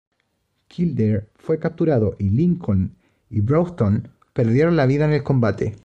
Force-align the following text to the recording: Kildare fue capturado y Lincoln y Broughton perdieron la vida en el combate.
Kildare 0.67 1.27
fue 1.35 1.59
capturado 1.59 2.15
y 2.17 2.29
Lincoln 2.31 2.95
y 3.29 3.41
Broughton 3.41 4.07
perdieron 4.33 4.75
la 4.75 4.87
vida 4.87 5.05
en 5.05 5.13
el 5.13 5.21
combate. 5.21 5.77